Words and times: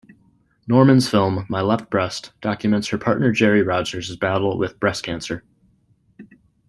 Norman's 0.67 1.07
film 1.07 1.45
"My 1.47 1.61
Left 1.61 1.91
Breast", 1.91 2.31
documents 2.41 2.87
her 2.87 2.97
partner 2.97 3.31
Gerry 3.31 3.61
Rogers' 3.61 4.15
battle 4.15 4.57
with 4.57 4.79
breast 4.79 5.03
cancer. 5.03 5.43